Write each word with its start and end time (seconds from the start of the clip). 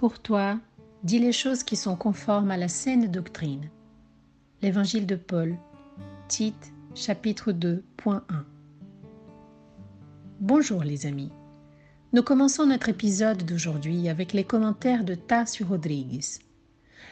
pour 0.00 0.18
toi, 0.18 0.58
dis 1.02 1.18
les 1.18 1.30
choses 1.30 1.62
qui 1.62 1.76
sont 1.76 1.94
conformes 1.94 2.50
à 2.50 2.56
la 2.56 2.68
saine 2.68 3.10
doctrine. 3.10 3.68
L'Évangile 4.62 5.04
de 5.04 5.14
Paul, 5.14 5.58
Tite, 6.26 6.72
chapitre 6.94 7.52
2, 7.52 7.84
point 7.98 8.24
1. 8.30 8.46
Bonjour 10.40 10.84
les 10.84 11.04
amis. 11.04 11.30
Nous 12.14 12.22
commençons 12.22 12.64
notre 12.64 12.88
épisode 12.88 13.44
d'aujourd'hui 13.44 14.08
avec 14.08 14.32
les 14.32 14.42
commentaires 14.42 15.04
de 15.04 15.14
Tassio 15.14 15.66
Rodrigues. 15.66 16.24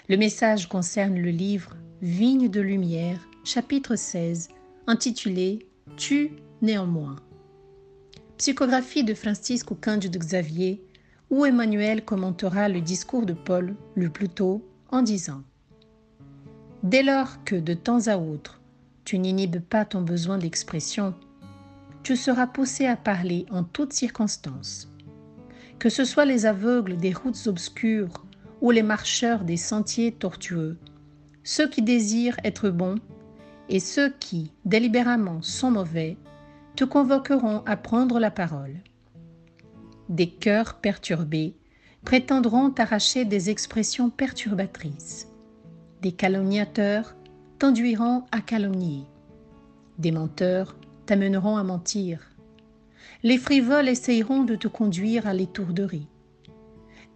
Le 0.08 0.16
message 0.16 0.66
concerne 0.66 1.18
le 1.18 1.30
livre 1.30 1.76
Vigne 2.00 2.48
de 2.48 2.62
lumière, 2.62 3.20
chapitre 3.44 3.96
16, 3.96 4.48
intitulé 4.86 5.68
Tu 5.98 6.30
néanmoins. 6.62 7.16
Psychographie 8.38 9.04
de 9.04 9.12
Francisco 9.12 9.74
Cândido 9.74 10.18
Xavier, 10.18 10.82
où 11.30 11.44
Emmanuel 11.44 12.04
commentera 12.04 12.68
le 12.68 12.80
discours 12.80 13.26
de 13.26 13.34
Paul 13.34 13.74
le 13.94 14.08
plus 14.08 14.28
tôt 14.28 14.62
en 14.90 15.02
disant 15.02 15.42
Dès 16.82 17.02
lors 17.02 17.44
que 17.44 17.56
de 17.56 17.74
temps 17.74 18.06
à 18.06 18.16
autre 18.16 18.60
tu 19.04 19.18
n'inhibes 19.18 19.60
pas 19.60 19.86
ton 19.86 20.02
besoin 20.02 20.36
d'expression, 20.36 21.14
tu 22.02 22.14
seras 22.14 22.46
poussé 22.46 22.84
à 22.84 22.94
parler 22.94 23.46
en 23.50 23.64
toutes 23.64 23.94
circonstances. 23.94 24.88
Que 25.78 25.88
ce 25.88 26.04
soit 26.04 26.26
les 26.26 26.44
aveugles 26.44 26.98
des 26.98 27.14
routes 27.14 27.46
obscures 27.46 28.26
ou 28.60 28.70
les 28.70 28.82
marcheurs 28.82 29.44
des 29.44 29.56
sentiers 29.56 30.12
tortueux, 30.12 30.76
ceux 31.42 31.68
qui 31.68 31.80
désirent 31.80 32.36
être 32.44 32.68
bons 32.68 32.96
et 33.70 33.80
ceux 33.80 34.10
qui, 34.20 34.52
délibérément, 34.66 35.40
sont 35.40 35.70
mauvais, 35.70 36.18
te 36.76 36.84
convoqueront 36.84 37.62
à 37.64 37.76
prendre 37.76 38.18
la 38.18 38.30
parole 38.30 38.76
des 40.08 40.30
cœurs 40.30 40.74
perturbés 40.80 41.54
prétendront 42.04 42.72
arracher 42.78 43.24
des 43.24 43.50
expressions 43.50 44.08
perturbatrices. 44.08 45.28
Des 46.00 46.12
calomniateurs 46.12 47.14
t'enduiront 47.58 48.24
à 48.30 48.40
calomnier. 48.40 49.04
Des 49.98 50.12
menteurs 50.12 50.76
t'amèneront 51.06 51.56
à 51.56 51.64
mentir. 51.64 52.20
Les 53.22 53.36
frivoles 53.36 53.88
essayeront 53.88 54.44
de 54.44 54.54
te 54.54 54.68
conduire 54.68 55.26
à 55.26 55.34
l'étourderie. 55.34 56.06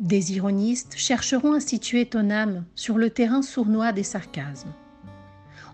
Des 0.00 0.32
ironistes 0.32 0.94
chercheront 0.96 1.52
à 1.52 1.60
situer 1.60 2.06
ton 2.06 2.28
âme 2.28 2.64
sur 2.74 2.98
le 2.98 3.10
terrain 3.10 3.42
sournois 3.42 3.92
des 3.92 4.02
sarcasmes. 4.02 4.72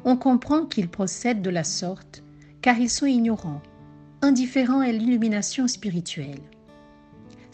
On 0.05 0.16
comprend 0.16 0.66
qu'ils 0.66 0.88
procèdent 0.88 1.42
de 1.42 1.50
la 1.50 1.64
sorte 1.64 2.22
car 2.60 2.78
ils 2.78 2.91
sont 2.91 3.06
ignorants, 3.06 3.62
indifférents 4.20 4.80
à 4.80 4.92
l'illumination 4.92 5.66
spirituelle 5.66 6.41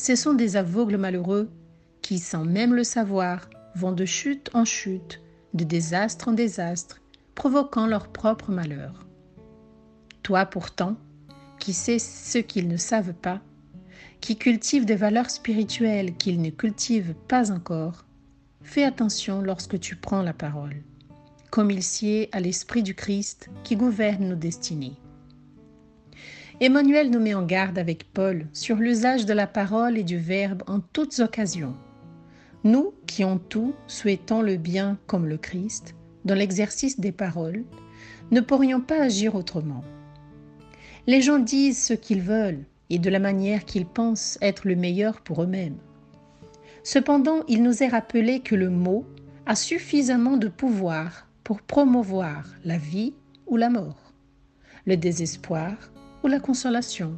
ce 0.04 0.16
sont 0.16 0.34
des 0.34 0.56
aveugles 0.56 0.98
malheureux 0.98 1.48
qui, 2.02 2.18
sans 2.18 2.44
même 2.44 2.74
le 2.74 2.84
savoir, 2.84 3.48
vont 3.74 3.92
de 3.92 4.04
chute 4.04 4.50
en 4.52 4.66
chute, 4.66 5.22
de 5.54 5.64
désastre 5.64 6.28
en 6.28 6.32
désastre, 6.32 7.00
provoquant 7.34 7.86
leur 7.86 8.08
propre 8.08 8.50
malheur. 8.50 9.06
Toi 10.22 10.44
pourtant, 10.44 10.98
qui 11.58 11.72
sais 11.72 11.98
ce 11.98 12.36
qu'ils 12.36 12.68
ne 12.68 12.76
savent 12.76 13.14
pas, 13.14 13.40
qui 14.20 14.36
cultive 14.36 14.84
des 14.84 14.94
valeurs 14.94 15.30
spirituelles 15.30 16.14
qu'ils 16.16 16.42
ne 16.42 16.50
cultivent 16.50 17.14
pas 17.26 17.50
encore, 17.50 18.04
fais 18.60 18.84
attention 18.84 19.40
lorsque 19.40 19.80
tu 19.80 19.96
prends 19.96 20.22
la 20.22 20.34
parole, 20.34 20.82
comme 21.50 21.70
il 21.70 21.82
sied 21.82 22.28
à 22.32 22.40
l'Esprit 22.40 22.82
du 22.82 22.94
Christ 22.94 23.48
qui 23.62 23.74
gouverne 23.74 24.28
nos 24.28 24.36
destinées. 24.36 24.98
Emmanuel 26.64 27.10
nous 27.10 27.20
met 27.20 27.34
en 27.34 27.42
garde 27.42 27.76
avec 27.76 28.10
Paul 28.14 28.46
sur 28.54 28.76
l'usage 28.76 29.26
de 29.26 29.34
la 29.34 29.46
parole 29.46 29.98
et 29.98 30.02
du 30.02 30.16
verbe 30.16 30.62
en 30.66 30.80
toutes 30.80 31.18
occasions. 31.18 31.74
Nous, 32.64 32.94
qui 33.06 33.22
en 33.22 33.36
tout 33.36 33.74
souhaitons 33.86 34.40
le 34.40 34.56
bien 34.56 34.98
comme 35.06 35.26
le 35.26 35.36
Christ, 35.36 35.94
dans 36.24 36.34
l'exercice 36.34 36.98
des 36.98 37.12
paroles, 37.12 37.64
ne 38.30 38.40
pourrions 38.40 38.80
pas 38.80 39.02
agir 39.02 39.34
autrement. 39.34 39.84
Les 41.06 41.20
gens 41.20 41.38
disent 41.38 41.84
ce 41.84 41.92
qu'ils 41.92 42.22
veulent 42.22 42.64
et 42.88 42.98
de 42.98 43.10
la 43.10 43.18
manière 43.18 43.66
qu'ils 43.66 43.84
pensent 43.84 44.38
être 44.40 44.66
le 44.66 44.74
meilleur 44.74 45.20
pour 45.20 45.42
eux-mêmes. 45.42 45.76
Cependant, 46.82 47.42
il 47.46 47.62
nous 47.62 47.82
est 47.82 47.88
rappelé 47.88 48.40
que 48.40 48.54
le 48.54 48.70
mot 48.70 49.04
a 49.44 49.54
suffisamment 49.54 50.38
de 50.38 50.48
pouvoir 50.48 51.28
pour 51.42 51.60
promouvoir 51.60 52.46
la 52.64 52.78
vie 52.78 53.12
ou 53.46 53.58
la 53.58 53.68
mort, 53.68 54.14
le 54.86 54.96
désespoir 54.96 55.74
la 56.28 56.40
consolation. 56.40 57.16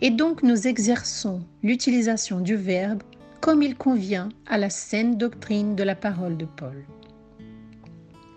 Et 0.00 0.10
donc 0.10 0.42
nous 0.42 0.66
exerçons 0.66 1.42
l'utilisation 1.62 2.40
du 2.40 2.56
verbe 2.56 3.02
comme 3.40 3.62
il 3.62 3.76
convient 3.76 4.28
à 4.46 4.56
la 4.58 4.70
saine 4.70 5.18
doctrine 5.18 5.74
de 5.74 5.82
la 5.82 5.96
parole 5.96 6.36
de 6.36 6.44
Paul. 6.44 6.84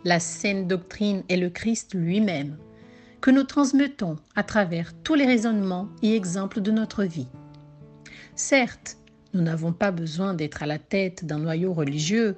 La 0.04 0.20
saine 0.20 0.68
doctrine 0.68 1.24
est 1.30 1.38
le 1.38 1.50
Christ 1.50 1.94
lui-même, 1.96 2.58
que 3.22 3.32
nous 3.32 3.44
transmettons 3.44 4.18
à 4.36 4.44
travers 4.44 4.94
tous 5.04 5.16
les 5.16 5.26
raisonnements 5.26 5.90
et 6.04 6.16
exemples 6.16 6.62
de 6.62 6.72
notre 6.72 7.04
vie. 7.04 7.28
Certes, 8.36 8.98
nous 9.34 9.42
n'avons 9.42 9.74
pas 9.74 9.92
besoin 9.92 10.34
d'être 10.34 10.64
à 10.64 10.66
la 10.66 10.78
tête 10.78 11.26
d'un 11.26 11.40
noyau 11.40 11.74
religieux, 11.74 12.36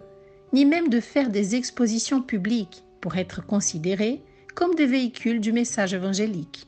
ni 0.54 0.66
même 0.66 0.90
de 0.90 1.00
faire 1.00 1.30
des 1.30 1.56
expositions 1.56 2.22
publiques 2.22 2.84
pour 3.02 3.18
être 3.18 3.46
considérés 3.46 4.22
comme 4.56 4.76
des 4.76 4.86
véhicules 4.86 5.40
du 5.40 5.52
message 5.52 5.94
évangélique. 5.94 6.67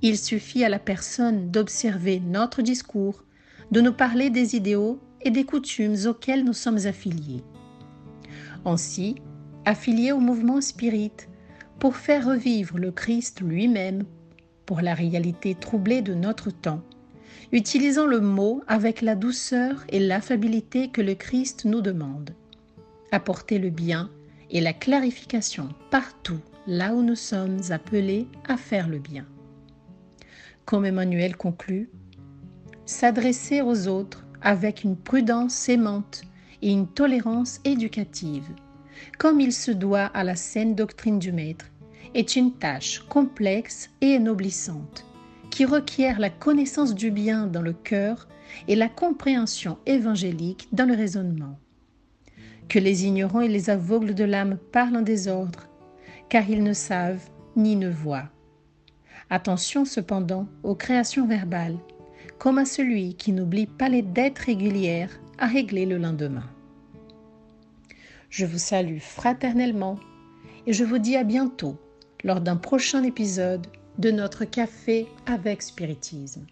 Il 0.00 0.16
suffit 0.16 0.62
à 0.62 0.68
la 0.68 0.78
personne 0.78 1.50
d'observer 1.50 2.20
notre 2.20 2.62
discours, 2.62 3.24
de 3.72 3.80
nous 3.80 3.92
parler 3.92 4.30
des 4.30 4.54
idéaux 4.54 5.00
et 5.22 5.30
des 5.30 5.44
coutumes 5.44 5.96
auxquels 6.06 6.44
nous 6.44 6.52
sommes 6.52 6.86
affiliés. 6.86 7.42
Ainsi, 8.64 9.16
affiliés 9.64 10.12
au 10.12 10.20
mouvement 10.20 10.60
spirit, 10.60 11.10
pour 11.80 11.96
faire 11.96 12.26
revivre 12.26 12.78
le 12.78 12.92
Christ 12.92 13.40
lui-même, 13.40 14.04
pour 14.66 14.82
la 14.82 14.94
réalité 14.94 15.56
troublée 15.56 16.02
de 16.02 16.14
notre 16.14 16.50
temps, 16.50 16.82
utilisant 17.50 18.06
le 18.06 18.20
mot 18.20 18.62
avec 18.68 19.00
la 19.00 19.16
douceur 19.16 19.84
et 19.88 19.98
l'affabilité 19.98 20.90
que 20.90 21.02
le 21.02 21.14
Christ 21.14 21.64
nous 21.64 21.80
demande. 21.80 22.30
Apporter 23.10 23.58
le 23.58 23.70
bien 23.70 24.10
et 24.50 24.60
la 24.60 24.72
clarification 24.72 25.70
partout 25.90 26.40
là 26.68 26.94
où 26.94 27.02
nous 27.02 27.16
sommes 27.16 27.60
appelés 27.70 28.28
à 28.46 28.56
faire 28.56 28.88
le 28.88 28.98
bien 28.98 29.26
comme 30.68 30.84
Emmanuel 30.84 31.34
conclut, 31.34 31.88
s'adresser 32.84 33.62
aux 33.62 33.88
autres 33.88 34.26
avec 34.42 34.84
une 34.84 34.98
prudence 34.98 35.66
aimante 35.70 36.20
et 36.60 36.70
une 36.70 36.86
tolérance 36.86 37.60
éducative, 37.64 38.46
comme 39.16 39.40
il 39.40 39.54
se 39.54 39.70
doit 39.70 40.10
à 40.12 40.24
la 40.24 40.36
saine 40.36 40.74
doctrine 40.74 41.18
du 41.18 41.32
Maître, 41.32 41.70
est 42.12 42.36
une 42.36 42.52
tâche 42.52 42.98
complexe 43.08 43.88
et 44.02 44.16
ennoblissante, 44.16 45.06
qui 45.48 45.64
requiert 45.64 46.20
la 46.20 46.28
connaissance 46.28 46.94
du 46.94 47.10
bien 47.10 47.46
dans 47.46 47.62
le 47.62 47.72
cœur 47.72 48.28
et 48.68 48.76
la 48.76 48.90
compréhension 48.90 49.78
évangélique 49.86 50.68
dans 50.72 50.84
le 50.86 50.94
raisonnement. 50.94 51.58
Que 52.68 52.78
les 52.78 53.06
ignorants 53.06 53.40
et 53.40 53.48
les 53.48 53.70
aveugles 53.70 54.14
de 54.14 54.24
l'âme 54.24 54.58
parlent 54.70 54.98
en 54.98 55.02
désordre, 55.02 55.66
car 56.28 56.50
ils 56.50 56.62
ne 56.62 56.74
savent 56.74 57.26
ni 57.56 57.74
ne 57.74 57.88
voient. 57.88 58.28
Attention 59.30 59.84
cependant 59.84 60.46
aux 60.62 60.74
créations 60.74 61.26
verbales, 61.26 61.76
comme 62.38 62.58
à 62.58 62.64
celui 62.64 63.14
qui 63.14 63.32
n'oublie 63.32 63.66
pas 63.66 63.88
les 63.88 64.02
dettes 64.02 64.38
régulières 64.38 65.20
à 65.38 65.46
régler 65.46 65.86
le 65.86 65.98
lendemain. 65.98 66.48
Je 68.30 68.46
vous 68.46 68.58
salue 68.58 68.98
fraternellement 68.98 69.98
et 70.66 70.72
je 70.72 70.84
vous 70.84 70.98
dis 70.98 71.16
à 71.16 71.24
bientôt 71.24 71.76
lors 72.24 72.40
d'un 72.40 72.56
prochain 72.56 73.02
épisode 73.02 73.66
de 73.98 74.10
notre 74.10 74.44
café 74.44 75.06
avec 75.26 75.62
spiritisme. 75.62 76.46